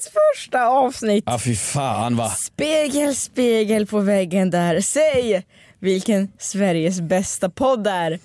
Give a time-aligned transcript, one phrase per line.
[0.00, 1.24] årets första avsnitt.
[1.26, 2.30] Ja fy fan va.
[2.30, 4.80] Spegel, spegel på väggen där.
[4.80, 5.46] Säg
[5.80, 8.18] vilken Sveriges bästa podd är.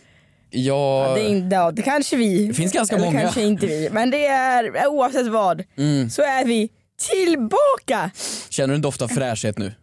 [0.50, 2.48] Ja, Det, är inte, ja, det kanske vi.
[2.48, 3.22] Det finns ganska Eller många.
[3.22, 3.90] kanske inte vi.
[3.92, 6.10] Men det är oavsett vad Mm.
[6.10, 6.70] så är vi
[7.10, 8.12] tillbaka.
[8.50, 9.74] känner du en doft av fräschhet nu?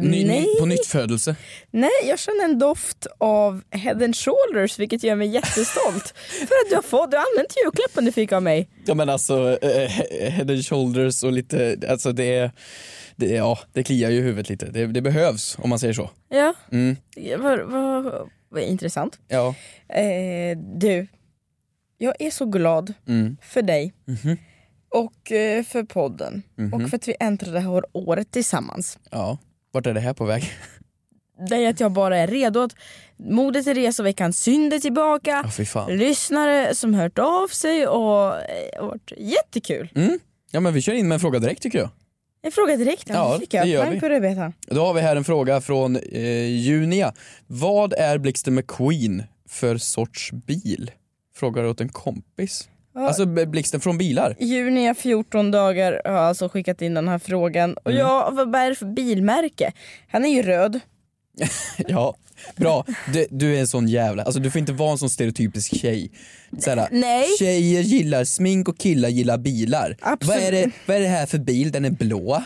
[0.00, 0.46] Ny, nej.
[0.60, 1.36] på nytt födelse.
[1.70, 6.14] Nej, jag känner en doft av head and shoulders vilket gör mig jättestolt.
[6.38, 8.68] För att du har fått, du har använt julklappen du fick av mig.
[8.86, 9.88] Ja men alltså, eh,
[10.30, 12.50] head and shoulders och lite, alltså det är,
[13.16, 14.66] det, ja, det kliar ju i huvudet lite.
[14.66, 16.10] Det, det behövs om man säger så.
[16.28, 16.96] Ja, Mm,
[17.38, 19.18] vad, vad, vad intressant.
[19.28, 19.54] ja.
[19.88, 21.06] Eh, du,
[21.98, 23.36] jag är så glad Mm.
[23.42, 24.36] för dig Mhm.
[24.94, 26.74] Och eh, för podden Mhm.
[26.74, 28.98] och för att vi äntrar det här året tillsammans.
[29.10, 29.38] ja.
[29.72, 30.44] Vart är det här på väg?
[31.48, 32.74] Det är att jag bara är redo att
[33.16, 35.96] modet till reseveckan synd är tillbaka, fan.
[35.96, 39.90] lyssnare som hört av sig och eh, har varit jättekul.
[39.94, 40.18] Mm.
[40.50, 41.88] Ja men vi kör in med en fråga direkt tycker jag.
[42.42, 43.66] En fråga direkt, Ja, ja, tycker jag.
[43.66, 44.74] det gör vi.
[44.74, 47.12] Då har vi här en fråga från eh, Junia.
[47.46, 50.90] Vad är Blixten McQueen för sorts bil?
[51.36, 52.68] Frågar åt en kompis.
[52.94, 54.36] Alltså Blixten från bilar.
[54.38, 57.74] Junia 14 dagar har alltså skickat in den här frågan.
[57.74, 58.00] Och Mm.
[58.00, 59.72] ja, vad är det för bilmärke?
[60.08, 60.80] Han är ju röd.
[61.88, 62.14] Ja,
[62.56, 62.84] bra.
[63.12, 66.10] Du, du är en sån jävla, alltså du får inte vara en sån stereotypisk tjej.
[66.58, 67.26] Såhär, Nej.
[67.38, 69.96] Tjejer gillar smink och killar gillar bilar.
[70.00, 70.36] Absolut.
[70.36, 71.72] Vad är, det, vad är det här för bil?
[71.72, 72.42] Den är blå.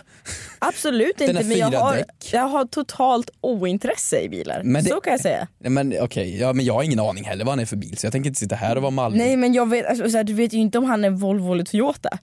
[0.58, 2.06] Absolut Den inte men jag har, däck.
[2.32, 4.62] jag har totalt ointresse i bilar.
[4.64, 5.48] Men det- Så kan jag säga.
[5.58, 8.06] Men okej, ja, men jag har ingen aning heller vad han är för bil så
[8.06, 9.18] jag tänker inte sitta här och vara mallig.
[9.18, 11.52] Nej men jag vet, alltså, så här, du vet ju inte om han är Volvo
[11.52, 12.18] eller Toyota.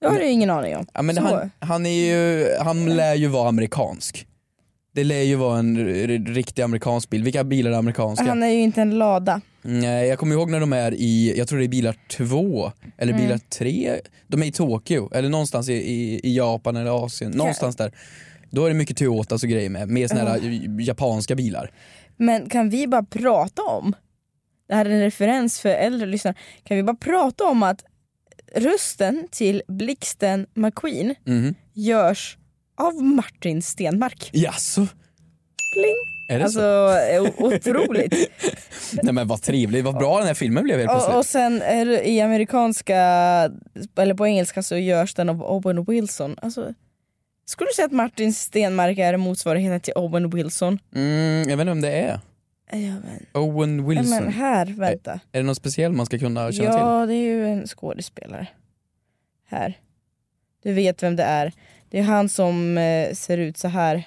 [0.00, 0.86] Det har du ingen aning om.
[0.94, 1.22] Ja, men Så.
[1.22, 4.26] han, han, är ju, han lär ju vara amerikansk.
[4.96, 5.76] Det lär ju vara en
[6.26, 7.22] riktig amerikansk bil.
[7.22, 8.24] Vilka bilar är amerikanska?
[8.24, 9.40] Han är ju inte en lada.
[9.62, 13.12] Nej, jag kommer ihåg när de är i, jag tror det är bilar två eller
[13.12, 13.24] Mm.
[13.24, 14.00] bilar tre.
[14.26, 17.92] De är i Tokyo eller någonstans i, i, i Japan eller Asien, någonstans där.
[18.50, 21.70] Då är det mycket Toyotas och grejer med, med såna här japanska bilar.
[22.16, 23.94] Men kan vi bara prata om,
[24.68, 26.34] det här är en referens för äldre lyssnare,
[26.64, 27.84] kan vi bara prata om att
[28.54, 31.54] rösten till Blixten McQueen Mhm.
[31.72, 32.38] görs
[32.76, 34.30] av Martin Stenmark.
[34.32, 34.86] Jaså?
[35.74, 35.96] Pling.
[36.28, 36.98] Är det Alltså så?
[37.14, 38.14] eh, otroligt.
[39.02, 41.12] Nej men vad trevligt, vad bra den här filmen blev helt plötsligt.
[41.12, 42.96] och, och sen är det, i amerikanska,
[43.96, 46.36] eller på engelska så görs den av Owen Wilson.
[46.42, 46.74] Alltså,
[47.44, 50.78] skulle du säga att Martin Stenmark är motsvarigheten till Owen Wilson?
[50.94, 52.20] Mm, jag vet inte om det är.
[52.72, 54.10] Ja men, Owen ja, Wilson.
[54.24, 55.12] men här, vänta.
[55.12, 56.80] Är det något speciellt man ska kunna känna till?
[56.80, 58.48] Ja, det är ju en skådespelare.
[59.48, 59.78] Här.
[60.62, 61.52] Du vet vem det är.
[61.90, 64.04] Det är han som eh, ser ut så här.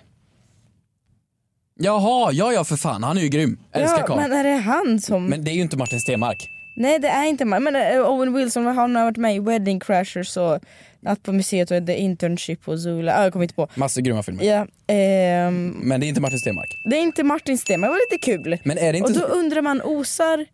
[1.81, 3.59] Jaha, ja ja för fan, han är ju grym.
[3.73, 4.21] Älskar ja, karln.
[4.21, 5.25] men är det han som...
[5.25, 6.49] Men det är ju inte Martin Stenmark.
[6.77, 7.63] Nej det är inte man.
[7.63, 10.59] Men eh, Owen Wilson han har varit med i Wedding Crashers och
[11.01, 13.17] Natt på museet och The Internship och Zula.
[13.17, 13.67] Ah, jag kommer inte på.
[13.75, 14.43] Massor grymma filmer.
[14.43, 16.81] Ja, ehm, Men det är inte Martin Stenmark.
[16.89, 18.57] det är inte Martin Stenmark, det var lite kul.
[18.63, 20.45] Men är det Och inte då undrar man, osar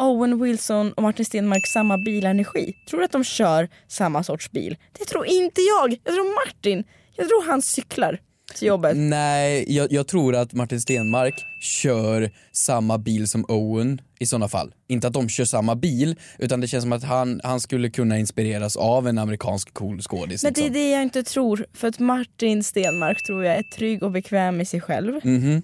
[0.00, 2.72] Owen Wilson och Martin Stenmark samma bilenergi?
[2.88, 4.76] Tror du att de kör samma sorts bil?
[4.98, 6.00] Det tror inte jag.
[6.04, 6.84] Jag tror Martin,
[7.16, 8.20] jag tror han cyklar
[8.54, 8.96] till jobbet.
[8.96, 14.74] Nej, jag, jag tror att Martin Stenmark kör samma bil som Owen i sådana fall.
[14.88, 18.18] Inte att de kör samma bil, utan det känns som att han, han skulle kunna
[18.18, 20.42] inspireras av en amerikansk cool skådis.
[20.42, 20.82] Men det är liksom.
[20.82, 24.64] det jag inte tror, för att Martin Stenmark tror jag är trygg och bekväm i
[24.64, 25.20] sig själv.
[25.24, 25.62] Mhm.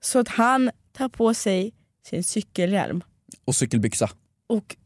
[0.00, 1.72] Så att han tar på sig
[2.06, 3.02] sin cykelhjälm
[3.44, 4.10] Och cykelbyxa.
[4.46, 4.76] och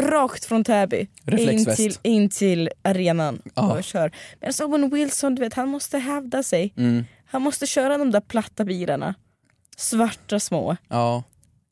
[0.00, 1.06] rakt från Täby
[1.38, 3.72] in till, in till arenan Ja.
[3.78, 4.12] och kör.
[4.40, 6.72] Men så Owen Wilson, du vet, han måste hävda sig.
[6.76, 7.04] Mm.
[7.26, 9.14] Han måste köra de där platta bilarna.
[9.76, 10.76] Svarta små.
[10.88, 11.22] Ja.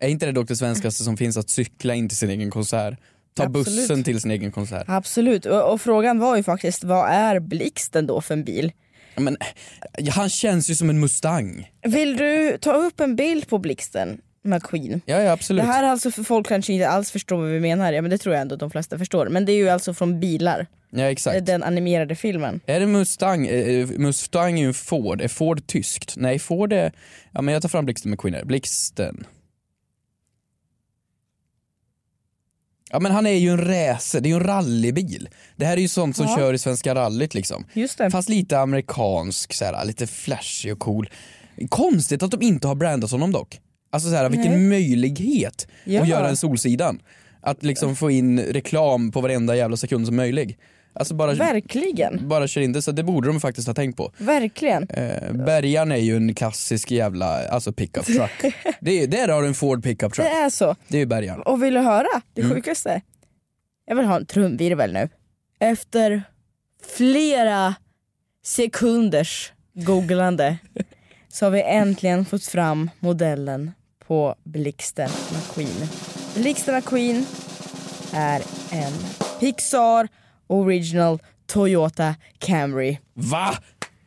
[0.01, 2.99] Är inte det dock det svenskaste som finns att cykla in till sin egen konsert?
[3.35, 3.67] Ta Absolut.
[3.67, 4.85] bussen till sin egen konsert.
[4.89, 8.73] Absolut, och, och frågan var ju faktiskt vad är Blixten då för en bil?
[9.17, 9.37] Men,
[10.11, 11.71] han känns ju som en Mustang.
[11.83, 15.01] Vill du ta upp en bild på Blixten McQueen?
[15.07, 15.63] Ja, ja absolut.
[15.63, 18.11] Det här är alltså för folk kanske inte alls förstår vad vi menar, ja men
[18.11, 19.29] det tror jag ändå att de flesta förstår.
[19.29, 21.47] Men det är ju alltså från bilar, Ja exakt.
[21.47, 22.61] den animerade filmen.
[22.67, 23.47] Är det Mustang?
[23.47, 25.21] Eh, Mustang är ju en Ford.
[25.21, 26.15] Är Ford tyskt?
[26.17, 26.93] Nej, Ford är...
[27.33, 28.45] Ja men jag tar fram Blixten McQueen här.
[28.45, 29.27] Blixten.
[32.93, 35.29] Ja men han är ju en racer, det är ju en rallybil.
[35.57, 36.37] Det här är ju sånt som Ja.
[36.37, 37.65] kör i Svenska rallyt liksom.
[37.73, 38.11] Just det.
[38.11, 41.11] Fast lite amerikansk, så här, lite flashig och cool.
[41.69, 43.61] Konstigt att de inte har brandat honom dock.
[43.91, 44.61] Alltså så här, vilken Nej.
[44.69, 46.03] möjlighet Ja.
[46.03, 47.03] att göra en Solsidan.
[47.41, 50.59] Att liksom få in reklam på varenda jävla sekund som möjlig.
[50.93, 52.29] Alltså bara, Verkligen.
[52.29, 54.13] bara kör in det, så det borde de faktiskt ha tänkt på.
[54.19, 54.89] Verkligen.
[54.89, 58.55] Eh, Bergaren är ju en klassisk jävla alltså pickup truck.
[58.81, 60.27] det är, där har du en Ford pickup truck.
[60.27, 60.77] Det är så.
[60.89, 61.43] Det är ju Bergaren.
[61.43, 62.55] Och vill du höra det Mm.
[62.55, 63.01] sjukaste?
[63.87, 65.09] Jag vill ha en trumvirvel nu.
[65.61, 66.23] Efter
[66.97, 67.75] flera
[68.45, 70.57] sekunders googlande
[71.29, 73.71] så har vi äntligen fått fram modellen
[74.11, 75.89] på Blixten McQueen.
[76.35, 77.27] Blixten McQueen
[78.13, 78.93] är en
[79.41, 80.09] Pixar
[80.47, 82.99] Original Toyota Camry.
[83.15, 83.55] Va?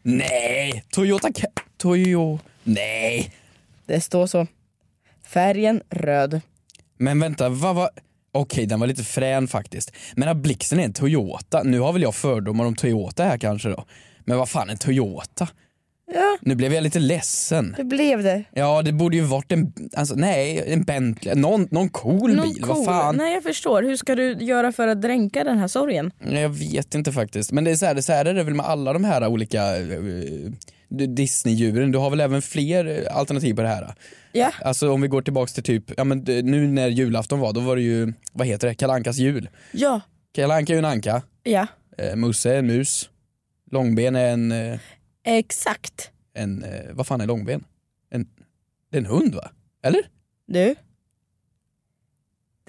[0.01, 0.83] Nej!
[0.91, 2.39] Toyota Ca- Toyo...
[2.63, 3.33] Nej!
[3.85, 4.47] Det står så.
[5.27, 6.41] Färgen röd.
[6.97, 7.89] Men vänta, vad var...
[8.31, 9.91] Okej, den var lite frän faktiskt.
[10.15, 13.69] Men att Blixten är en Toyota, nu har väl jag fördomar om Toyota här kanske
[13.69, 13.85] då.
[14.25, 15.47] Men vad fan en Toyota?
[16.13, 17.73] Ja, Nu blev jag lite ledsen.
[17.77, 18.43] det blev det.
[18.53, 22.61] Ja, det borde ju varit en, alltså nej, en Bentley, någon, någon cool Någon bil,
[22.63, 22.75] cool.
[22.75, 23.15] vad fan.
[23.15, 23.83] Nej jag förstår.
[23.83, 26.11] Hur ska du göra för att dränka den här sorgen?
[26.31, 27.51] Jag vet inte faktiskt.
[27.51, 29.03] Men det är så här, det är, så här är det väl med alla de
[29.03, 29.83] här olika eh,
[30.89, 31.91] Disney-djuren.
[31.91, 33.93] Du har väl även fler eh, alternativ på det här?
[34.31, 34.51] Ja.
[34.61, 37.75] Alltså om vi går tillbaks till typ, ja men nu när julafton var, då var
[37.75, 39.49] det ju, vad heter det, Kalle Ankas jul.
[39.71, 40.01] Ja.
[40.35, 41.67] Kalle Anka är ju en anka, Ja.
[41.97, 43.09] eh, Musse är en mus,
[43.71, 44.79] Långben är en, eh,
[45.23, 46.11] Exakt.
[46.33, 47.63] en eh, vad fan är Långben?
[48.09, 48.27] En,
[48.91, 49.49] det är en hund va?
[49.83, 50.01] Eller?
[50.45, 50.75] Du?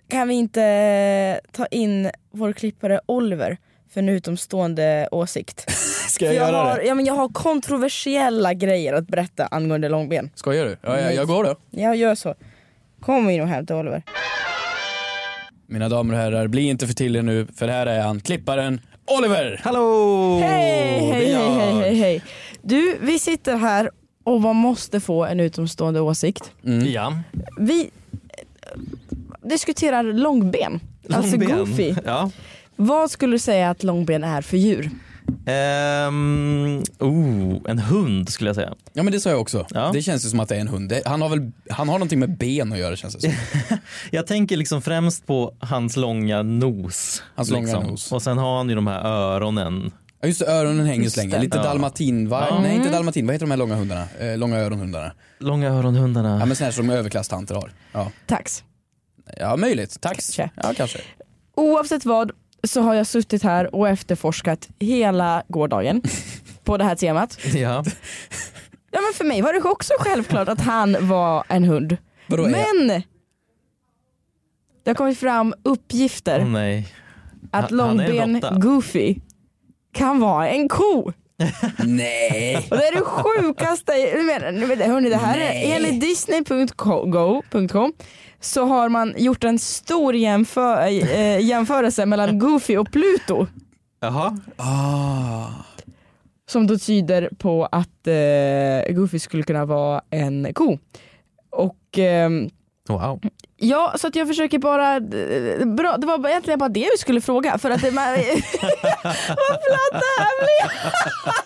[0.08, 3.58] Kan vi inte eh, ta in vår klippare Oliver
[3.90, 5.70] för en utomstående åsikt?
[6.08, 6.84] Ska jag, jag, göra har, det?
[6.84, 10.30] ja, men jag har kontroversiella grejer att berätta angående långben.
[10.34, 10.76] Skojar du?
[10.82, 11.56] Ja, jag, jag går då.
[11.70, 12.34] Jag gör så.
[13.00, 14.02] Kom in och hämta Oliver.
[15.66, 18.80] Mina damer och herrar, bli inte för till er nu, för här är han, klipparen
[19.06, 19.60] Oliver!
[19.64, 20.38] Hallå!
[20.42, 22.22] Hej, hej, hej, hej, hej.
[22.64, 23.90] Du, vi sitter här
[24.24, 26.52] och man måste få en utomstående åsikt.
[26.86, 27.18] Ja.
[27.58, 28.80] Vi eh,
[29.48, 30.80] diskuterar långben,
[31.10, 31.58] alltså Långben.
[31.58, 31.94] goofy.
[32.04, 32.30] Ja.
[32.76, 34.90] Vad skulle du säga att långben är för djur?
[35.46, 38.74] Ehm, oh, en hund skulle jag säga.
[38.92, 39.66] Ja men det sa jag också.
[39.70, 39.90] Ja.
[39.92, 40.88] Det känns ju som att det är en hund.
[40.88, 43.32] Det, han har väl, han har någonting med ben att göra känns det som.
[44.10, 47.22] Jag tänker liksom främst på hans långa nos.
[47.34, 47.84] Hans långa liksom.
[47.84, 48.12] nos.
[48.12, 49.92] Och sen har han ju de här öronen.
[50.24, 51.38] Ja just det, öronen hänger så länge.
[51.40, 51.62] Lite Ja.
[51.62, 52.46] dalmatinvarg.
[52.50, 52.60] Ja.
[52.60, 54.06] Nej inte dalmatin, vad heter de här långa hundarna?
[54.20, 55.12] Eh, långa öronhundarna.
[55.38, 56.38] Långa öronhundarna.
[56.40, 57.72] Ja men sådana här som överklasstanter har.
[57.92, 58.10] Ja.
[58.26, 58.64] Tax.
[59.36, 60.12] ja möjligt, tack.
[60.12, 60.50] Kanske.
[60.56, 60.98] Ja kanske.
[61.56, 62.30] Oavsett vad
[62.66, 66.02] så har jag suttit här och efterforskat hela gårdagen
[66.64, 67.38] på det här temat.
[67.54, 67.84] Ja.
[68.90, 71.96] Ja men för mig var det också självklart att han var en hund.
[72.26, 73.02] Vadå, Men
[74.84, 76.88] det har kommit fram uppgifter Åh nej.
[77.50, 78.40] att han- långben.
[78.60, 79.16] Goofy
[79.94, 81.12] kan vara en ko.
[81.84, 82.56] Nej!
[82.70, 85.70] Och det är det sjukaste, nu menar- nu vet jag, hörni, det här Nej.
[85.72, 87.92] är enligt disney.go.com
[88.40, 93.46] så har man gjort en stor jämför, eh, jämförelse mellan Goofy och Pluto.
[94.00, 94.38] Jaha.
[94.56, 95.46] Ah.
[96.50, 100.78] Som då tyder på att eh, Goofy skulle kunna vara en ko.
[101.50, 102.48] Och ehm,
[102.88, 103.20] Wow.
[103.64, 107.20] Ja, så att jag försöker bara, eh, bra, det var egentligen bara det vi skulle
[107.20, 110.92] fråga för att det, man, vad platt det här blev.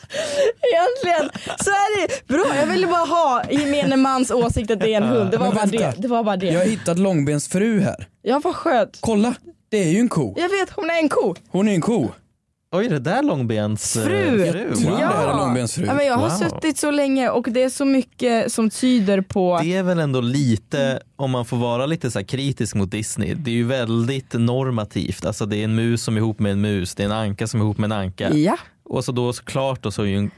[0.73, 1.31] Egentligen
[1.65, 5.09] så är det bra, jag ville bara ha gemene mans åsikt att det är en
[5.09, 5.79] hund, det var Men bara vänta.
[5.79, 5.95] det.
[6.03, 6.47] det, var bara det.
[6.47, 8.09] Jag har hittat Långbens fru här.
[8.23, 8.99] Ja vad skönt.
[9.01, 9.35] Kolla!
[9.71, 10.35] Det är ju en ko.
[10.37, 11.35] Jag vet, hon är en ko.
[11.51, 12.09] Hon är en ko.
[12.73, 14.39] Oj, det där Långbens eh, Fru.
[14.53, 14.75] fru.
[14.75, 15.01] tror Wow.
[15.01, 15.87] är Långbens fru.
[15.87, 16.49] Ja, men jag har Wow.
[16.49, 20.21] suttit så länge och det är så mycket som tyder på Det är väl ändå
[20.21, 24.33] lite, om man får vara lite så här kritisk mot Disney, det är ju väldigt
[24.33, 25.25] normativt.
[25.27, 27.47] Alltså det är en mus som är ihop med en mus, det är en anka
[27.47, 28.35] som är ihop med en anka.
[28.35, 28.57] Ja,
[28.89, 30.31] Och så då såklart, då så är ju,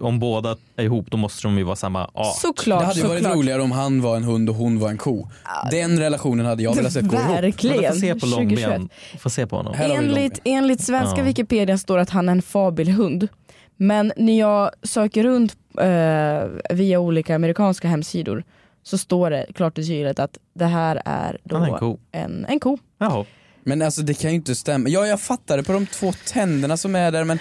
[0.00, 2.36] om båda är ihop då måste de ju vara samma art.
[2.40, 2.80] såklart.
[2.80, 3.36] Det hade ju varit såklart.
[3.36, 5.28] roligare om han var en hund och hon var en ko.
[5.70, 7.30] Den relationen hade jag velat se gå ihop.
[7.30, 7.92] Verkligen.
[7.94, 8.68] Få se på 2021.
[8.68, 8.88] Långben,
[9.18, 9.74] få se på honom.
[9.78, 11.24] Enligt, enligt svenska Ja.
[11.24, 13.28] Wikipedia står att han är en fabelhund.
[13.76, 18.44] Men när jag söker runt eh, via olika amerikanska hemsidor
[18.82, 21.98] så står det klart och tydligt att det här är då är en ko.
[22.12, 22.78] En, en ko.
[22.98, 23.24] Jaha.
[23.64, 24.88] Men alltså det kan ju inte stämma.
[24.88, 27.38] Ja, jag fattar det på de två tänderna som är där men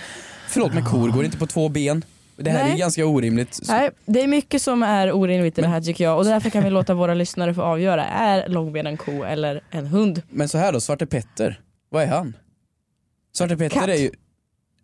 [0.50, 2.03] förlåt men kor går inte på två ben.
[2.38, 2.72] Det här är Nej.
[2.74, 3.60] ju ganska orimligt.
[3.68, 6.63] Nej, det är mycket som är orimligt i det här tycker jag och därför kan
[6.63, 8.06] vi låta våra lyssnare få avgöra.
[8.06, 10.22] Är långben en ko eller en hund?
[10.29, 12.34] Men så här då, Svarte Petter, vad är han?
[13.38, 13.89] Svarte Petter Katt.
[13.89, 14.12] är ju,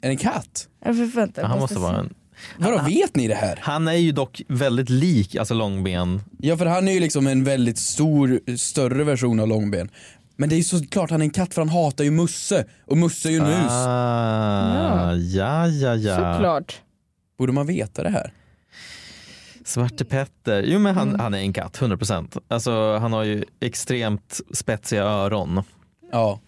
[0.01, 0.67] är en katt?
[0.85, 2.13] Jag förväntar, jag Han måste vara en,
[2.57, 3.59] Vadå, vet ni det här?
[3.61, 6.21] han är ju dock väldigt lik alltså Långben.
[6.39, 9.89] Ja för han är ju liksom en väldigt stor, större version av Långben.
[10.35, 12.97] Men det är ju såklart han är en katt för han hatar ju Musse och
[12.97, 13.71] Musse är ju en mus.
[13.71, 16.15] Ah, ja, ja, ja.
[16.33, 16.81] Såklart.
[17.37, 18.33] Borde man veta det här?
[19.65, 21.09] Svarte Petter, jo men Mm.
[21.09, 22.37] han, han är en katt, 100%.
[22.47, 25.63] Alltså han har ju extremt spetsiga öron.
[26.11, 26.39] Ja.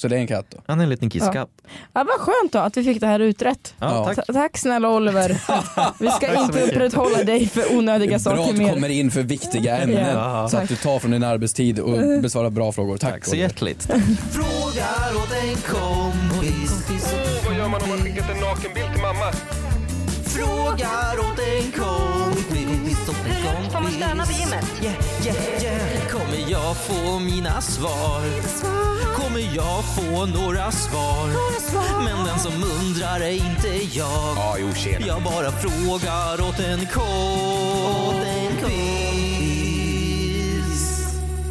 [0.00, 0.56] Så det är en katt då?
[0.66, 1.48] Han är en liten kisskatt.
[1.92, 3.74] Ja, vad skönt då att vi fick det här utrett.
[3.78, 4.14] Ja, Ja.
[4.14, 4.26] tack.
[4.26, 5.40] Ta- Tack snälla Oliver.
[5.98, 8.72] Vi ska inte upprätthålla dig för onödiga Bra saker att du mer.
[8.74, 10.48] kommer in för viktiga ämnen Ja.
[10.48, 12.96] så att du tar från din arbetstid och besvarar bra frågor.
[12.96, 13.48] Tack, Tack så Oliver.
[13.48, 13.82] hjärtligt.
[14.30, 17.14] Frågar åt en kompis.
[17.46, 19.32] Vad gör man om man skickat en nakenbild till mamma?
[20.24, 22.29] Frågar åt en kompis.
[23.72, 24.64] Får man stöna vid gymmet?
[24.82, 26.08] Yeah, yeah, yeah.
[26.08, 28.22] Kommer jag få mina svar?
[29.14, 31.28] Kommer jag få några svar?
[32.04, 34.36] Men den som undrar är inte jag.
[34.36, 35.06] Ja, jo tjena.
[35.06, 37.10] Jag bara frågar åt en kompis.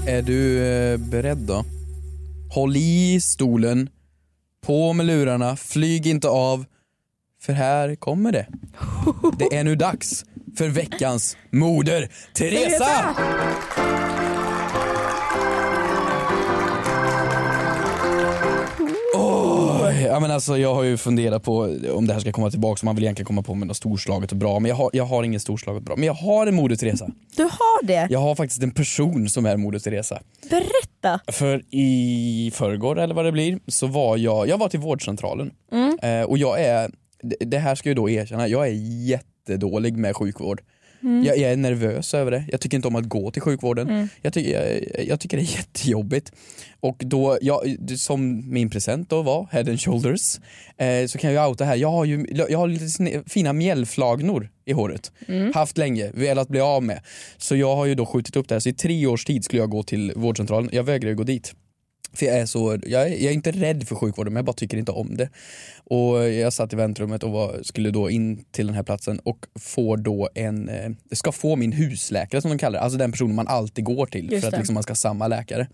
[0.08, 1.64] Är du eh, beredd då?
[2.54, 3.90] Håll i stolen,
[4.66, 6.66] på med lurarna, flyg inte av,
[7.42, 8.48] för här kommer det.
[9.40, 10.26] Det är nu dags
[10.58, 13.16] för veckans Moder Teresa!
[20.06, 22.96] Ja, men alltså, jag har ju funderat på om det här ska komma tillbaka, man
[22.96, 25.42] vill egentligen komma på med något storslaget och bra, men jag har, jag har inget
[25.42, 25.96] storslaget bra.
[25.96, 27.10] Men jag har en Moder Teresa.
[27.36, 28.08] Du har det?
[28.10, 30.20] Jag har faktiskt en person som är Moder Teresa.
[30.50, 31.20] Berätta.
[31.32, 35.52] För i förrgår eller vad det blir så var jag, jag var till vårdcentralen
[36.02, 36.92] eh, och jag är,
[37.46, 38.72] det- här ska jag då erkänna, jag är
[39.50, 40.62] jättedålig med sjukvård.
[41.02, 44.10] Jag, jag är nervös över det, jag tycker inte om att gå till sjukvården.
[44.22, 46.32] Jag, tycker, jag, jag tycker det är jättejobbigt.
[46.80, 47.38] Och då,
[47.98, 50.40] som min present då var, head and shoulders,
[50.78, 54.74] eh, så kan jag outa här, jag har ju jag har lite fina mjällflagnor i
[54.74, 55.12] håret.
[55.54, 57.02] Haft länge, velat bli av med.
[57.38, 59.62] Så jag har ju då skjutit upp det här, så i tre års tid skulle
[59.62, 60.70] jag gå till vårdcentralen.
[60.74, 61.54] Jag vägrar gå dit.
[62.14, 64.54] För jag är så, jag är, jag är inte rädd för sjukvården men jag bara
[64.54, 65.30] tycker inte om det.
[65.84, 69.46] Och jag satt i väntrummet och var, skulle då in till den här platsen och
[69.60, 73.36] får då en, eh, ska få min husläkare som de kallar det, alltså den personen
[73.36, 75.68] man alltid går till Just för att liksom man ska ha samma läkare.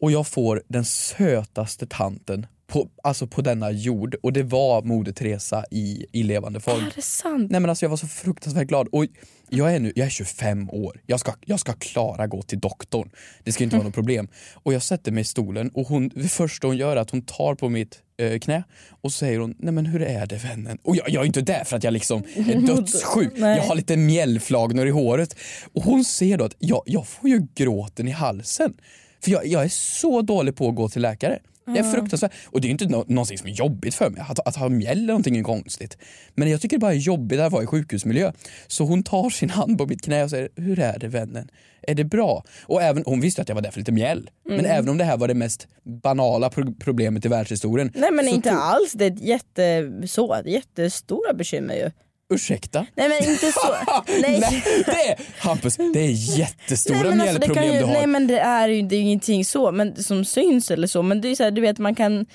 [0.00, 5.12] Och jag får den sötaste tanten på, alltså på denna jord och det var Moder
[5.12, 6.84] Teresa i, i levande form.
[6.84, 7.50] Är det sant?
[7.50, 9.06] Nej men alltså jag var så fruktansvärt glad och
[9.50, 13.10] jag är nu, jag är 25 år, jag ska, jag ska klara gå till doktorn.
[13.44, 14.28] Det ska inte vara något problem.
[14.54, 17.22] Och jag sätter mig i stolen och hon, det första hon gör är att hon
[17.22, 18.64] tar på mitt eh, knä
[19.02, 20.78] och så säger hon, nej men hur är det vännen?
[20.82, 23.96] Och jag, jag är inte där för att jag liksom är dödssjuk, jag har lite
[23.96, 25.36] mjällflagnor i håret.
[25.72, 28.74] Och hon ser då att jag, jag får ju gråten i halsen.
[29.20, 31.38] För jag, jag är så dålig på att gå till läkare.
[31.66, 32.32] Jag är fruktansvärt.
[32.46, 34.24] Och det är inte nå- någonting som är jobbigt för mig.
[34.28, 35.98] Att, att ha mjäll är någonting är konstigt.
[36.34, 38.32] Men jag tycker det bara är jobbigt att vara i sjukhusmiljö.
[38.66, 41.48] Så hon tar sin hand på mitt knä och säger, hur är det vännen?
[41.82, 42.44] Är det bra?
[42.62, 44.30] Och även, hon visste att jag var där för lite mjäll.
[44.48, 45.68] Men även om det här var det mest
[46.02, 47.90] banala pro- problemet i världshistorien.
[47.94, 51.90] Nej men inte alls, det är ett jätte, så, det jättestora bekymmer ju.
[52.30, 52.86] Ursäkta?
[52.96, 53.74] Nej men inte så.
[54.20, 54.40] Nej.
[54.40, 57.92] Nej, det, Hampus, det är jättestora Nej, alltså, mjällproblem ju, du har.
[57.92, 61.02] nej men det är ju det är ju ingenting så men, som syns eller så
[61.02, 62.26] men det är så här, du vet man kan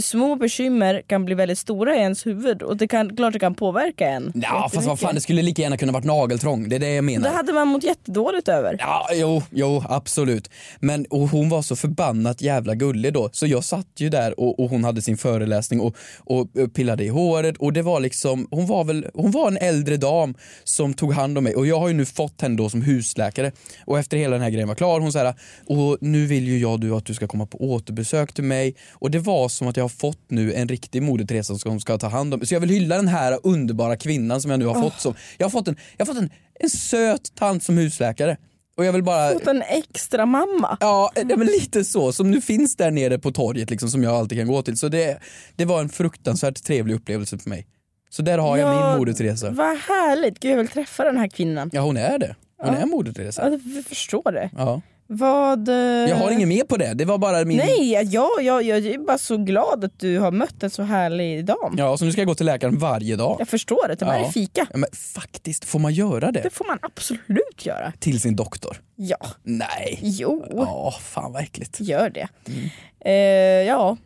[0.00, 3.54] Små bekymmer kan bli väldigt stora i ens huvud och det kan, klart det kan
[3.54, 4.32] påverka en.
[4.34, 6.68] Ja, fast vad fan, det skulle lika gärna kunna varit nageltrång.
[6.68, 7.28] Det är det jag menar.
[7.28, 8.76] Det hade man mått jättedåligt över.
[8.78, 10.50] Ja, jo, jo, absolut.
[10.80, 14.60] Men och hon var så förbannat jävla gullig då, så jag satt ju där och,
[14.60, 18.66] och hon hade sin föreläsning och, och pillade i håret och det var liksom, hon
[18.66, 21.88] var väl, hon var en äldre dam som tog hand om mig och jag har
[21.88, 23.52] ju nu fått henne då som husläkare
[23.84, 25.34] och efter hela den här grejen var klar, hon sa
[25.66, 29.10] och nu vill ju jag du att du ska komma på återbesök till mig och
[29.10, 32.08] det var som att jag har fått nu en riktig Moder Teresa som ska, ta
[32.08, 32.46] hand om.
[32.46, 35.44] Så jag vill hylla den här underbara kvinnan som jag nu har fått som, jag
[35.46, 38.36] har fått en, jag har fått en, en söt tant som husläkare.
[38.76, 40.76] Och jag vill bara Fått en extra mamma.
[40.80, 42.12] Ja, det men lite så.
[42.12, 44.76] Som nu finns där nere på torget liksom, som jag alltid kan gå till.
[44.78, 45.18] Så det,
[45.56, 47.66] det var en fruktansvärt trevlig upplevelse för mig.
[48.10, 49.50] Så där har jag Ja, min Moder Teresa.
[49.50, 51.70] Vad härligt, gud jag vill träffa den här kvinnan.
[51.72, 52.36] Ja hon är det.
[52.62, 52.80] Hon Ja.
[52.80, 53.50] är Moder Ja, Teresa.
[53.50, 54.50] jag förstår det.
[54.56, 54.82] Ja.
[55.08, 55.68] Vad...
[55.68, 56.94] eh, Jag har inget mer på det.
[56.94, 57.56] Det var bara min...
[57.56, 61.44] Nej, jag, jag, jag är bara så glad att du har mött en så härlig
[61.44, 61.74] dam.
[61.78, 63.36] Ja, så nu ska jag gå till läkaren varje dag.
[63.40, 64.26] Jag förstår det, det här Ja.
[64.26, 64.66] är fika.
[64.70, 66.40] Ja, men faktiskt, får man göra det?
[66.40, 67.92] Det får man absolut göra.
[67.98, 68.82] Till sin doktor?
[68.96, 69.98] Ja, Nej.
[70.02, 71.80] jo, Ja, fan vad äckligt.
[71.80, 72.28] gör det.
[72.48, 72.68] Mm.
[73.00, 73.96] Eh, ja,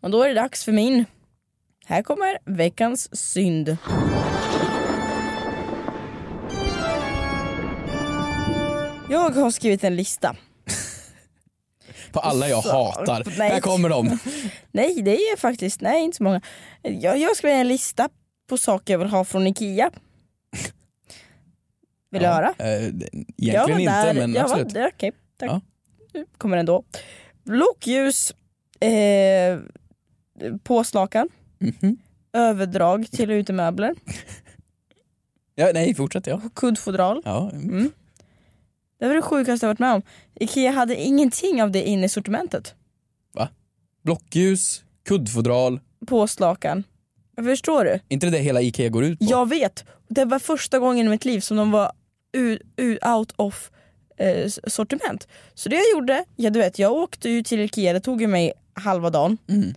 [0.00, 1.04] och då är det dags för min.
[1.86, 3.76] Här kommer veckans synd.
[9.14, 10.36] Jag har skrivit en lista.
[12.12, 13.22] På alla jag Så- hatar.
[13.38, 13.50] nej.
[13.50, 14.18] Här kommer de.
[14.72, 16.40] Nej, det är faktiskt, nej inte så många.
[16.82, 18.08] Jag, jag skrivit en lista
[18.48, 19.90] på saker jag vill ha från Ikea.
[22.10, 22.54] Vill du höra?
[22.58, 22.84] Eh, Jag
[23.38, 24.66] egentligen var inte, där, men jag absolut.
[24.66, 25.50] Var där, okej, tack.
[25.50, 25.60] Ja.
[26.38, 26.84] Kommer den då.
[27.44, 28.32] Blockljus,
[28.80, 29.58] eh,
[30.62, 31.28] påslakan,
[31.58, 31.96] Mhm.
[32.32, 33.94] överdrag till utemöbler,
[35.54, 36.40] Ja, nej, fortsätt ja.
[36.54, 37.22] kuddfodral.
[37.24, 37.50] ja.
[37.52, 37.90] mm.
[38.98, 40.02] Det var det sjukaste jag varit med om.
[40.34, 42.74] Ikea hade ingenting av det inne i sortimentet.
[44.04, 45.80] Blockljus, kuddfodral.
[46.06, 46.84] Påslakan.
[47.36, 48.00] Förstår du?
[48.08, 49.24] inte det hela IKEA går ut på?
[49.24, 49.84] Jag vet.
[50.08, 51.92] Det var första gången i mitt liv som de var
[52.32, 53.70] u, u, out of
[54.16, 55.28] eh, sortiment.
[55.54, 58.26] Så det jag gjorde, ja du vet jag åkte ju till Ikea, det tog ju
[58.26, 59.38] mig halva dagen.
[59.48, 59.74] Mm.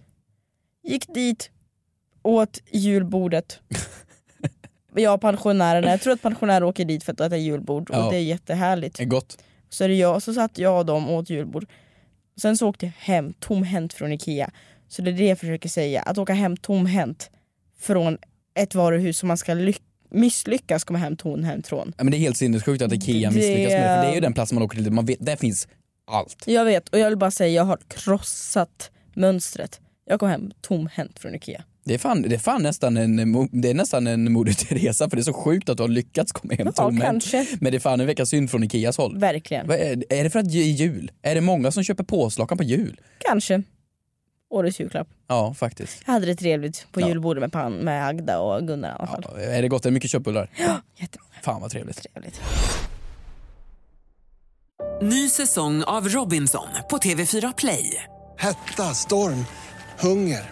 [0.84, 1.52] Gick dit,
[2.24, 3.60] åt julbordet.
[4.96, 8.06] jag och pensionärerna, jag tror att pensionärer åker dit för att äta julbord Ja.
[8.06, 9.00] och det är jättehärligt.
[9.00, 9.38] Är gott.
[9.70, 11.66] Så är det jag, så satt jag och dem och åt julbord.
[12.42, 14.52] Sen så åkte jag hem tomhänt från Ikea.
[14.88, 17.30] Så det är det jag försöker säga, att åka hem tomhänt
[17.80, 18.18] från
[18.56, 21.94] ett varuhus som man ska lyck- misslyckas komma hem tomhänt från.
[21.98, 24.16] Ja, men det är helt sinnessjukt att IKEA Det- misslyckas med det, för det är
[24.16, 25.68] ju den plats man åker till, man vet, där finns
[26.12, 26.44] allt.
[26.48, 29.80] Jag vet, och jag vill bara säga, jag har krossat mönstret.
[30.06, 31.64] Jag kom hem tomhänt från Ikea.
[31.88, 35.18] Det är fan, det är fan nästan en, det är nästan en Moder Teresa för
[35.18, 37.48] det är så sjukt att du har lyckats komma hem Ja, kanske.
[37.60, 39.18] Men det är fan en vecka synd från Ikeas håll.
[39.20, 39.72] Verkligen.
[39.72, 41.12] Är, är det för att det är jul?
[41.22, 43.02] Är det många som köper påslakan på jul?
[43.20, 43.64] Kanske.
[44.50, 45.08] Årets julklapp.
[45.28, 46.02] Ja, faktiskt.
[46.06, 47.08] Jag hade det trevligt på Ja.
[47.08, 49.26] julbordet med, pan, med Agda och Gunnar i alla fall.
[49.36, 49.86] Ja, är det gott?
[49.86, 50.50] Är det mycket köttbullar?
[50.96, 51.30] Jättemånga.
[51.44, 52.04] Fan vad trevligt.
[52.14, 52.42] Trevligt.
[55.02, 58.04] Ny säsong av Robinson på TV4 Play.
[58.38, 59.46] Hetta, storm,
[60.00, 60.52] hunger.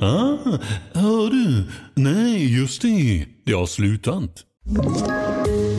[0.00, 0.58] Ah,
[0.92, 1.64] hör du?
[1.94, 3.26] Nej, just det.
[3.46, 4.30] Det har slutat.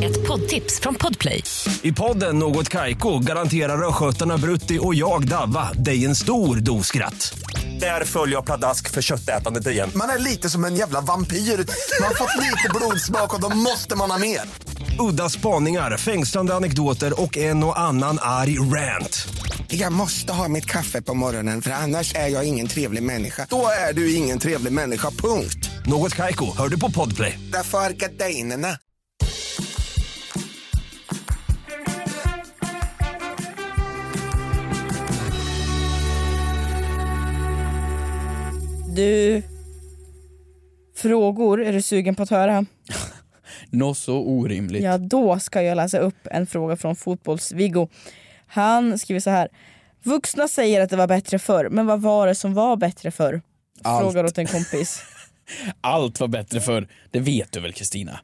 [0.03, 1.43] Ett poddtips från Podplay.
[1.81, 7.39] I podden Något Kaiko garanterar östgötarna Brutti och jag, Davva, dig en stor dos skratt.
[7.79, 9.89] Där följer jag pladask för köttätandet igen.
[9.95, 11.37] Man är lite som en jävla vampyr.
[11.37, 14.41] Man har fått lite blodsmak och då måste man ha mer.
[14.99, 19.27] Udda spaningar, fängslande anekdoter och en och annan arg rant.
[19.71, 23.47] Jag måste ha mitt kaffe på morgonen för annars är jag ingen trevlig människa.
[23.49, 25.69] Då är du ingen trevlig människa, punkt.
[25.85, 27.39] Något Kaiko, hör du på Podplay.
[27.53, 28.67] Därför är gardinerna.
[38.95, 39.41] Du,
[40.95, 42.65] frågor, är du sugen på att höra?
[43.69, 44.83] Nå så orimligt.
[44.83, 47.89] Ja, då ska jag läsa upp en fråga från fotbolls-Viggo.
[48.49, 49.49] Han skriver så här.
[50.03, 53.41] Vuxna säger att det var bättre förr, men vad var det som var bättre förr?
[53.83, 54.01] Allt.
[54.01, 55.03] Frågar åt en kompis.
[55.81, 58.19] Allt var bättre för Det vet du väl Kristina?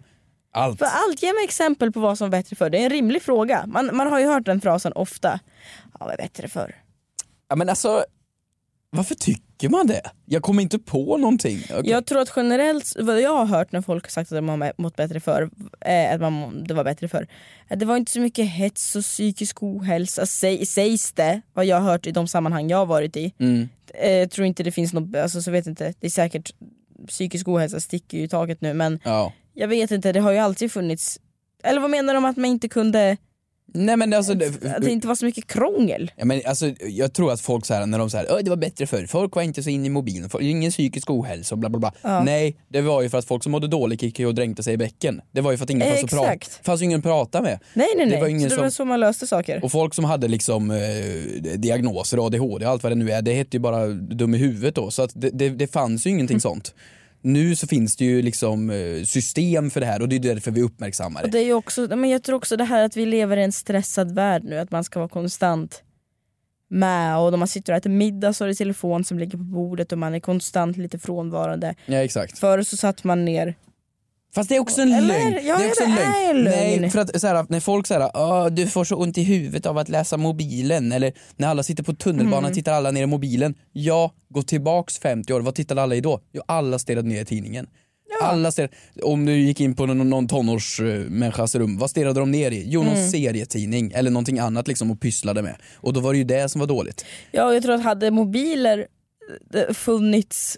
[0.53, 0.79] Allt.
[0.79, 2.69] För allt, ge mig exempel på vad som var bättre förr.
[2.69, 3.65] Det är en rimlig fråga.
[3.67, 5.39] Man, man har ju hört den frasen ofta.
[5.83, 6.75] Ja, vad var bättre förr?
[7.49, 8.05] Ja, men alltså,
[8.95, 10.01] varför tycker man det?
[10.25, 11.59] Jag kommer inte på någonting.
[11.69, 11.91] Okej.
[11.91, 14.73] Jag tror att generellt, vad jag har hört när folk har sagt att de har
[14.81, 15.49] mått bättre förr,
[15.81, 17.27] eh, att man, det var bättre förr.
[17.69, 21.79] att Det var inte så mycket hets och psykisk ohälsa, säg, sägs det, vad jag
[21.81, 23.33] har hört i de sammanhang jag har varit i.
[23.39, 23.69] Mm.
[23.93, 26.51] Eh, Jag tror inte det finns något, alltså så vet inte, det är säkert
[27.07, 29.33] psykisk ohälsa sticker ju i taget nu men Ja.
[29.53, 31.19] jag vet inte, det har ju alltid funnits
[31.63, 33.17] eller vad menar de att man inte kunde,
[33.73, 36.11] Nej men alltså, att det, det inte var så mycket krångel?
[36.15, 38.87] ja, men alltså jag tror att folk så här, när de säger det var bättre
[38.87, 41.79] förr, folk var inte så in i mobilen, folk, ingen psykisk ohälsa och bla bla
[41.79, 41.93] bla.
[42.01, 42.23] Ja.
[42.23, 44.77] Nej, det var ju för att folk som mådde dåligt gick och dränkte sig i
[44.77, 45.21] bäcken.
[45.31, 46.65] Det var ju för att ingen Eh, fanns att prata, exakt.
[46.65, 47.59] fanns ingen att prata med.
[47.73, 49.63] Nej nej Det nej, var ingen så det var som- så man löste saker.
[49.63, 50.77] Och folk som hade liksom eh,
[51.57, 54.75] diagnoser, ADHD och allt vad det nu är, det hette ju bara dum i huvudet
[54.75, 54.91] då.
[54.91, 56.19] Så att det, det, det fanns ju Mm.
[56.19, 56.73] ingenting sånt.
[57.25, 60.51] Nu så finns det ju liksom eh, system för det här och det är därför
[60.51, 61.37] vi uppmärksammar Och det.
[61.37, 63.51] det är ju också, men jag tror också det här att vi lever i en
[63.51, 65.83] stressad värld nu, att man ska vara konstant
[66.67, 69.43] med och när man sitter och äter middag så är det telefon som ligger på
[69.43, 71.75] bordet och man är konstant lite frånvarande.
[71.85, 72.39] Ja exakt.
[72.39, 73.55] Förr så satt man ner,
[74.35, 75.07] Fast det är också en Eller?
[75.07, 75.39] lögn.
[75.47, 76.37] Ja, det är också det en är lögn.
[76.37, 76.81] en lögn.
[76.81, 79.77] Nej, för att så här, när folk säger du får så ont i huvudet av
[79.77, 82.53] att läsa mobilen eller när alla sitter på tunnelbanan Mm.
[82.53, 83.55] tittar alla ner i mobilen.
[83.73, 86.19] Ja, gå tillbaks 50 år, vad tittade alla i då?
[86.33, 87.67] Jo, alla stirrade ner i tidningen.
[88.23, 92.51] Alla stirrade, om du gick in på någon, någon tonårsmänniskas rum, vad stirrade de ner
[92.51, 92.63] i?
[92.67, 93.09] Jo, någon Mm.
[93.09, 95.55] serietidning eller någonting annat liksom och pysslade med.
[95.75, 97.05] Och då var det ju det som var dåligt.
[97.31, 98.87] ja jag tror att hade mobiler
[99.53, 100.57] eh, funnits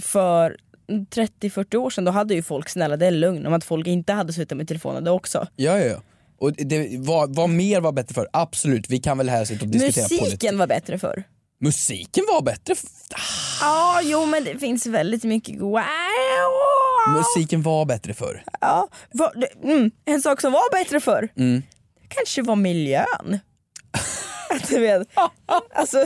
[0.00, 0.56] för
[0.88, 4.12] 30-40 år sedan då hade ju folk, snälla det är lugn om att folk inte
[4.12, 5.46] hade suttit med telefonen då också.
[5.56, 6.02] Ja, ja, ja.
[6.38, 8.28] Och det, vad, vad mer var bättre för?
[8.32, 10.22] Absolut, vi kan väl här sitta och diskutera politik.
[10.22, 11.22] Musiken var bättre förr.
[11.60, 12.74] Musiken var bättre
[13.60, 15.84] Ja, jo men det finns väldigt mycket goa...
[17.16, 18.44] Musiken var bättre förr.
[18.60, 21.62] Ja, vad- det- mm, en sak som var bättre förr Mm.
[22.08, 23.38] kanske var miljön.
[24.68, 25.08] du vet,
[25.74, 25.98] alltså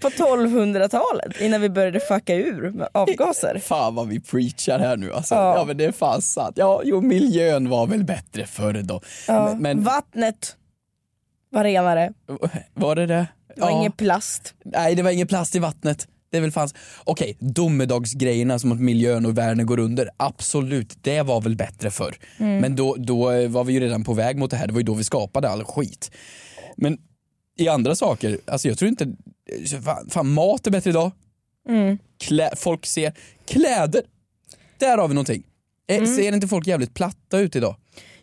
[0.00, 3.58] på 1200-talet innan vi började fucka ur med avgaser.
[3.58, 5.34] Fan vad vi preachar här nu alltså.
[5.34, 5.56] Ja.
[5.58, 6.56] Ja, men det är fan sant.
[6.56, 9.00] Ja, jo miljön var väl bättre förr då.
[9.28, 9.44] Ja.
[9.44, 10.56] Men, men Vattnet
[11.50, 12.12] var renare,
[12.74, 13.26] var det det?
[13.54, 14.54] det var ingen plast.
[14.64, 16.08] Nej det var ingen plast i vattnet.
[16.32, 16.74] Det är väl fanns.
[17.04, 20.08] Okej, domedagsgrejerna som att miljön och världen går under.
[20.16, 22.16] Absolut, det var väl bättre förr.
[22.38, 22.58] Mm.
[22.58, 24.66] Men då, då eh, var vi ju redan på väg mot det här.
[24.66, 26.10] Det var ju då vi skapade all skit.
[26.76, 26.98] Men
[27.58, 29.06] i andra saker, alltså jag tror inte...
[29.84, 31.10] Fan, fan mat är bättre idag.
[31.68, 31.98] Mm.
[32.20, 33.12] Klä, folk ser
[33.48, 34.02] kläder.
[34.78, 35.42] Där har vi någonting.
[35.88, 36.16] Eh, Mm.
[36.16, 37.76] Ser inte folk jävligt platta ut idag?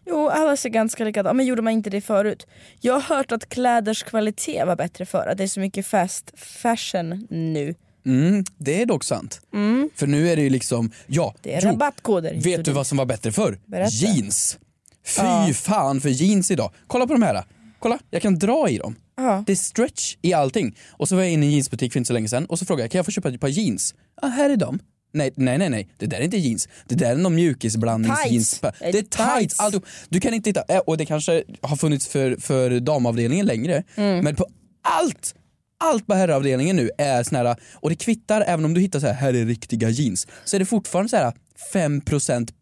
[0.05, 2.47] Jo, alla ser ganska likadana men gjorde man inte det förut?
[2.81, 6.31] Jag har hört att kläders kvalitet var bättre förr, att det är så mycket fast
[6.39, 7.75] fashion nu.
[8.05, 9.41] Mm, det är dock sant.
[9.53, 9.89] Mm.
[9.95, 12.33] För nu är det ju liksom, ja, Det är jo, rabattkoder.
[12.33, 12.67] Vet du dit.
[12.75, 13.59] vad som var bättre förr?
[13.65, 13.89] Berätta.
[13.95, 14.57] Jeans.
[15.05, 15.49] Fy Ja.
[15.53, 16.71] fan för jeans idag.
[16.87, 17.43] Kolla på de här.
[17.79, 18.95] Kolla, jag kan dra i dem.
[19.19, 19.43] Ja.
[19.45, 20.75] Det är stretch i allting.
[20.91, 22.65] Och så var jag inne i en jeansbutik för inte så länge sedan och så
[22.65, 23.95] frågade jag, kan jag få köpa ett par jeans?
[24.21, 24.79] Ja, här är de.
[25.13, 26.67] Nej, nej, nej, nej, det där är inte jeans.
[26.85, 28.59] Det där är någon mjukisblandningsjeans.
[28.79, 29.59] Det är tights.
[29.59, 29.85] Alltihop.
[30.09, 34.23] Du kan inte hitta, eh, och det kanske har funnits för, för damavdelningen längre, Mm.
[34.23, 34.45] men på
[34.81, 35.35] allt
[35.81, 39.07] allt på herravdelningen nu är sån här, och det kvittar även om du hittar så
[39.07, 41.33] här, här är riktiga jeans, så är det fortfarande så här
[41.73, 42.53] 5%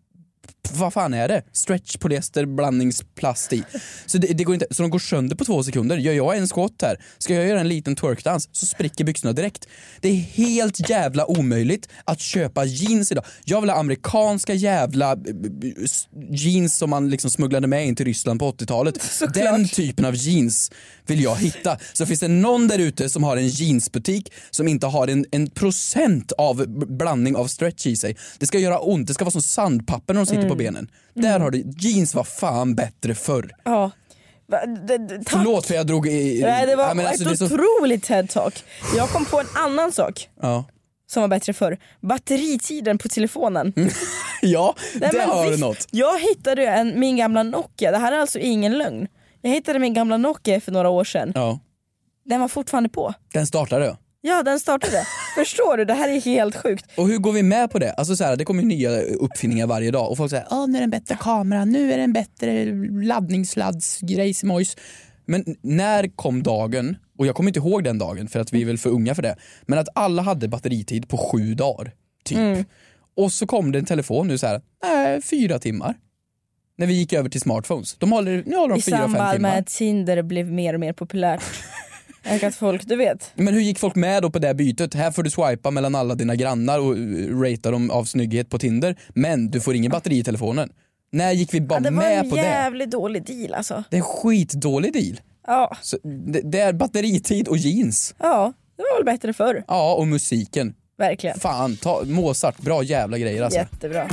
[0.73, 1.43] vad fan är det?
[1.51, 3.63] Stretch, polyester, blandningsplast i.
[4.05, 5.97] Så, det, det går inte, så de går sönder på två sekunder.
[5.97, 9.67] Gör jag en squat här, ska jag göra en liten twerkdans så spricker byxorna direkt.
[10.01, 13.25] Det är helt jävla omöjligt att köpa jeans idag.
[13.43, 15.75] Jag vill ha amerikanska jävla eh, eh,
[16.29, 18.99] jeans som man liksom smugglade med in till Ryssland på 80-talet.
[19.33, 20.71] Den typen av jeans
[21.05, 21.77] vill jag hitta.
[21.93, 25.49] Så finns det någon där ute som har en jeansbutik som inte har en, en
[25.49, 28.17] procent av blandning av stretch i sig.
[28.39, 30.73] Det ska göra ont, det ska vara som sandpapper när de sitter på Mm.
[30.73, 30.91] benen.
[31.13, 33.51] Där har du, jeans var fan bättre förr.
[33.63, 33.91] Ja.
[34.49, 35.29] Va- det- det- tack.
[35.29, 36.41] Förlåt för jag drog i...
[36.43, 38.63] Nej, det var Ja, alltså, ett är så- otroligt TED-talk.
[38.97, 40.65] Jag kom på en annan sak Ja,
[41.07, 41.77] som var bättre förr.
[42.01, 43.73] Batteritiden på telefonen.
[44.41, 45.87] ja Nej, det har du något.
[45.91, 49.07] Jag hittade en, min gamla Nokia, det här är alltså ingen lögn.
[49.41, 51.31] Jag hittade min gamla Nokia för några år sedan.
[51.35, 51.59] Ja,
[52.25, 53.13] Den var fortfarande på.
[53.33, 53.97] den startade.
[54.21, 55.03] Ja den startade.
[55.37, 55.85] Förstår du?
[55.85, 56.85] Det här är helt sjukt.
[56.95, 57.91] Och hur går vi med på det?
[57.91, 60.79] Alltså så här, det kommer nya uppfinningar varje dag och folk säger Åh, nu är
[60.79, 62.65] det en bättre kamera, nu är det en bättre
[63.03, 64.75] laddningssladdsgrejsimojs.
[65.25, 68.65] Men när kom dagen, och jag kommer inte ihåg den dagen för att vi är
[68.65, 71.91] väl för unga för det, men att alla hade batteritid på sju dagar.
[72.23, 72.37] Typ.
[72.37, 72.65] Mm.
[73.15, 74.61] Och så kom det en telefon nu så här,
[75.15, 75.95] äh, fyra timmar.
[76.77, 77.95] När vi gick över till smartphones.
[77.95, 79.49] De håller, nu håller de I fyra, fem samband timmar.
[79.49, 81.43] med att Tinder blev mer och mer populärt.
[82.35, 83.31] Och att folk, du vet.
[83.35, 84.93] Men hur gick folk med då på det bytet?
[84.93, 88.59] Här får du swipa mellan alla dina grannar och uh, ratea dem av snygghet på
[88.59, 90.69] Tinder, men du får ingen batteri i telefonen.
[91.11, 92.41] När gick vi bara Ja, det var med en på det?
[92.41, 93.83] jävligt dålig deal alltså.
[93.89, 95.19] Det är en skitdålig deal.
[95.47, 98.15] Ja, Så det, det är batteritid och jeans.
[98.19, 99.63] ja det var väl bättre förr.
[99.67, 100.73] Ja, och musiken.
[100.97, 101.39] Verkligen.
[101.39, 103.59] Fan, ta, Mozart, bra jävla grejer alltså.
[103.59, 104.07] Jättebra.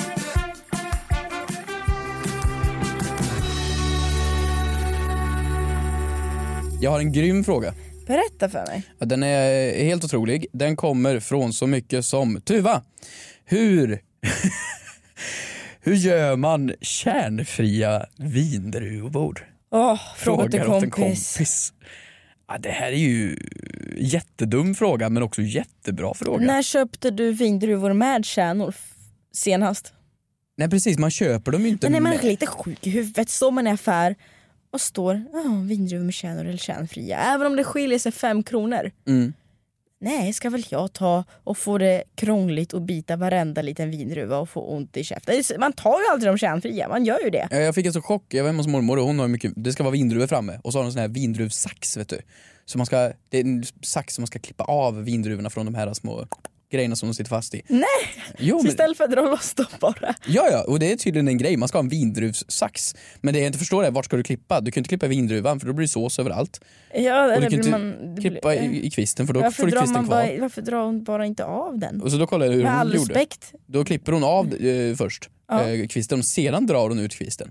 [6.80, 7.74] Jag har en grym fråga.
[8.06, 8.82] Berätta för mig.
[8.98, 10.46] Ja, Den är helt otrolig.
[10.52, 12.82] Den kommer från så mycket som Tuva.
[13.44, 14.00] Hur,
[15.80, 19.50] hur gör man kärnfria vindruvor?
[19.70, 21.34] Åh, fråga till Frågar åt en kompis.
[21.36, 21.72] kompis.
[22.48, 23.38] Ja, det här är ju
[23.98, 26.46] jättedum fråga men också jättebra fråga.
[26.46, 28.74] När köpte du vindruvor med kärnor
[29.32, 29.92] senast?
[30.56, 32.24] Nej precis, man köper dem ju inte Men är man med.
[32.24, 34.14] lite sjuk i huvudet, står man i affär
[34.74, 38.90] och står oh, vindruvor med kärnor eller kärnfria, även om det skiljer sig fem kronor.
[39.06, 39.32] Mm.
[40.00, 44.48] Nej, ska väl jag ta och få det krångligt och bita varenda liten vindruva och
[44.48, 45.42] få ont i käften.
[45.58, 47.48] Man tar ju alltid de kärnfria, man gör ju det.
[47.50, 49.52] Ja, Jag fick en så chock, jag var hemma hos mormor och hon har mycket,
[49.56, 52.20] det ska vara vindruvor framme och så har en sån här vindruvsax vet du.
[52.64, 55.74] Så man ska, det är en sax som man ska klippa av vindruvorna från de
[55.74, 56.26] här små
[56.74, 57.62] grejerna som de sitter fast i.
[57.68, 57.84] Nej!
[58.38, 60.14] Jo, men, istället för att dra loss dem bara.
[60.26, 62.94] ja, ja, och det är tydligen en grej, man ska ha en vindruvssax.
[63.20, 64.60] Men det jag inte förstår är, vart ska du klippa?
[64.60, 66.60] Du kan inte klippa vindruvan för då blir det sås överallt.
[66.94, 67.70] Ja, Och eller du kan blir inte
[68.04, 70.16] man, klippa blir- i, i kvisten för då varför får du drar kvisten kvar.
[70.26, 72.00] bara, Varför drar hon bara inte av den?
[72.02, 73.14] Och så då kollar jag hur Med hon all gjorde.
[73.14, 73.52] respekt.
[73.66, 75.68] Då klipper hon av eh, först Ja.
[75.68, 77.50] eh, kvisten och sedan drar hon ut kvisten.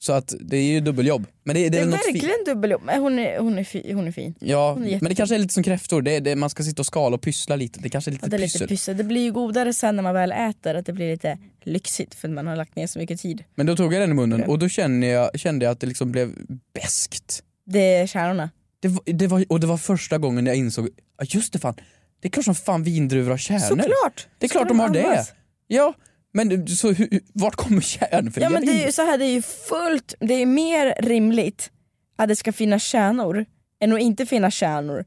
[0.00, 1.26] Så att det är ju dubbeljobb.
[1.44, 2.82] Men det, det, Det är, är verkligen dubbeljobb.
[2.90, 4.34] Hon är, hon är, fi, hon är fin.
[4.40, 6.82] Ja, Hon är men det kanske är lite som kräftor, det, det, man ska sitta
[6.82, 7.80] och skala och pyssla lite.
[7.80, 8.68] Det kanske är lite Ja, det är lite pyssel.
[8.68, 8.96] pyssel.
[8.96, 12.28] Det blir ju godare sen när man väl äter, att det blir lite lyxigt för
[12.28, 13.44] man har lagt ner så mycket tid.
[13.54, 15.86] Men då tog jag den i munnen och då kände jag, kände jag att det
[15.86, 16.34] liksom blev
[16.74, 17.42] beskt.
[17.66, 18.50] Det är kärnorna.
[18.80, 20.88] Det var, det var, och det var första gången jag insåg,
[21.22, 21.74] just det fan,
[22.20, 23.60] det är klart som fan vindruvor har kärnor.
[23.60, 24.28] Såklart!
[24.38, 25.26] Det är klart de har det.
[25.66, 25.94] Ja,
[26.32, 29.32] men så, hur, vart kommer kärnfria Ja men det är ju så här, det är
[29.32, 31.70] ju fullt, det är mer rimligt
[32.16, 33.44] att det ska finnas kärnor
[33.80, 35.04] än att inte finnas kärnor.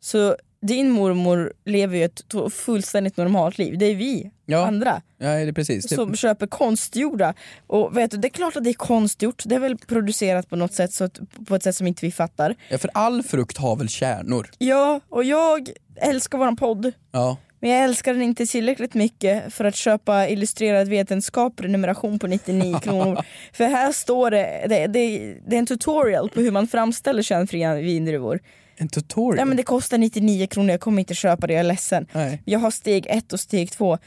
[0.00, 4.66] Så din mormor lever ju ett fullständigt normalt liv, det är vi Ja.
[4.66, 5.86] andra Ja, det är precis.
[5.86, 7.34] Det, som köper konstgjorda.
[7.66, 10.56] Och vet du, det är klart att det är konstgjort, det är väl producerat på
[10.56, 12.54] något sätt, så att, på ett sätt som inte vi fattar.
[12.68, 14.50] ja, för all frukt har väl kärnor?
[14.58, 16.92] Ja, och jag älskar våran podd.
[17.12, 17.36] Ja.
[17.60, 22.78] Men jag älskar den inte tillräckligt mycket för att köpa illustrerad vetenskap prenumeration på 99
[22.82, 23.24] kronor.
[23.52, 27.74] för här står det, det, det, det är en tutorial på hur man framställer kärnfria
[27.74, 28.40] vindruvor.
[28.76, 29.38] En tutorial?
[29.38, 32.06] Ja men det kostar 99 kronor, jag kommer inte köpa det, jag är ledsen.
[32.12, 32.42] Nej.
[32.44, 33.98] Jag har steg ett och steg två.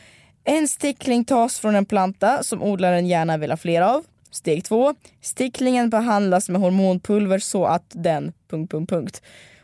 [0.43, 4.03] En stickling tas från en planta som odlaren gärna vill ha fler av.
[4.31, 4.95] Steg två.
[5.21, 8.33] Sticklingen behandlas med hormonpulver så att den...
[8.49, 9.21] Punkt, punkt, punkt.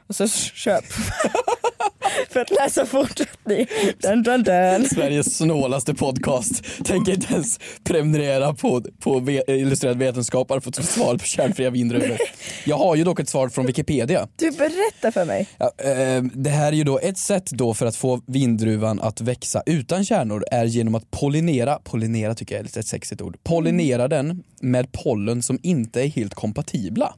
[0.08, 0.84] Och så köp.
[2.30, 3.66] För att läsa fortsättning.
[4.02, 4.86] Dun, dun, dun.
[4.90, 6.64] Sveriges snålaste podcast.
[6.86, 11.26] Tänker inte ens prenumerera på, på ve- illustrerad vetenskap bara för att få svar på
[11.26, 12.18] kärnfria vindruvor.
[12.66, 14.28] Jag har ju dock ett svar från Wikipedia.
[14.36, 15.48] Du berättar för mig.
[15.58, 19.22] Ja, eh, det här är ju då ett sätt då för att få vindruvan att
[19.22, 24.08] växa utan kärnor är genom att pollinera, pollinera tycker jag är ett sexigt ord, pollinera
[24.08, 27.14] den med pollen som inte är helt kompatibla.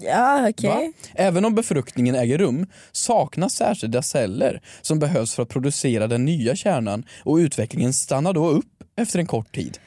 [0.00, 0.52] Ja.
[0.62, 0.92] Va?
[1.14, 6.56] Även om befruktningen äger rum saknas särskilda celler som behövs för att producera den nya
[6.56, 9.78] kärnan och utvecklingen stannar då upp efter en kort tid.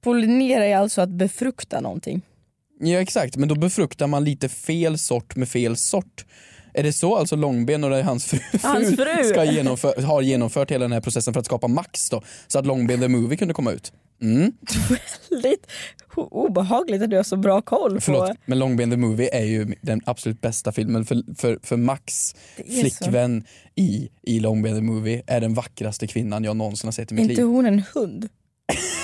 [0.00, 2.22] Pollinera är alltså att befrukta någonting.
[2.80, 6.24] Ja exakt, men då befruktar man lite fel sort med fel sort.
[6.74, 9.24] Är det så alltså Långben och hans fru, Hans fru.
[9.24, 12.22] Ska genomför, har genomfört hela den här processen för att skapa Max då?
[12.46, 13.92] Så att Långben the Movie kunde komma ut?
[14.22, 14.52] Mm.
[15.30, 15.66] Väldigt
[16.14, 18.00] obehagligt att du har så bra koll på...
[18.00, 22.34] Förlåt, men Långben the Movie är ju den absolut bästa filmen för, för, för Max
[22.56, 22.80] är så.
[22.80, 27.14] flickvän i, i Långben the Movie är den vackraste kvinnan jag någonsin har sett i
[27.14, 27.44] mitt inte liv.
[27.44, 28.28] hon en hund?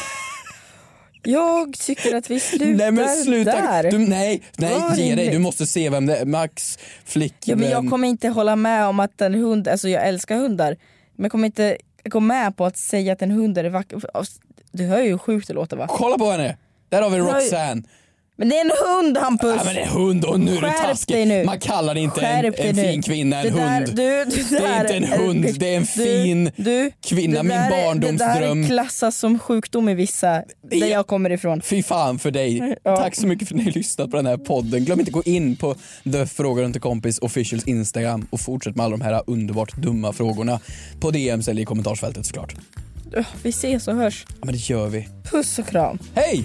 [1.27, 3.51] Jag tycker att vi slutar Nej men sluta!
[3.51, 3.91] där.
[3.91, 6.25] Du, nej, nej Var ge dig, du måste se vem det är.
[6.25, 7.59] Max Ja, flickvän.
[7.61, 10.77] men jag kommer inte hålla med om att en hund, alltså jag älskar hundar,
[11.17, 14.01] men jag kommer inte gå med på att säga att en hund är vacker.
[14.73, 15.87] Du hör ju hur sjukt det låter va?
[15.91, 16.57] Kolla på henne!
[16.89, 17.83] Där har vi Roxanne.
[18.38, 18.70] Men det är en
[19.05, 19.55] hund Hampus!
[19.57, 21.27] Ja, men är hund och nu är du taskig.
[21.29, 21.44] nu.
[21.44, 22.83] Man kallar inte en, Skärp en nu.
[22.83, 23.87] fin kvinna en där- hund.
[23.96, 27.42] du- det det är inte en hund, det är en fin du, kvinna.
[27.42, 28.62] Min barndomsdröm.
[28.62, 31.62] Det där klassas som sjukdom i vissa, där jag kommer ifrån.
[31.62, 32.77] Fy fan för dig.
[32.83, 32.96] Ja.
[32.96, 34.85] Tack så mycket för att ni har lyssnat på den här podden.
[34.85, 35.75] Glöm inte att gå in på
[36.12, 40.61] The Frågar inte kompis officials Instagram och fortsätt med alla de här underbart dumma frågorna
[41.01, 42.55] på DMs eller i kommentarsfältet såklart.
[43.16, 44.25] Öh, Vi ses och hörs.
[44.29, 45.09] Ja men det gör vi.
[45.31, 45.99] Puss och kram.
[46.14, 46.44] Hej!